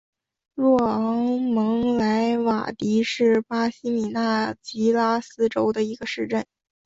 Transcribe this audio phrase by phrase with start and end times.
[0.55, 6.43] 若昂蒙莱瓦迪是巴西米纳斯吉拉斯州的一个市镇。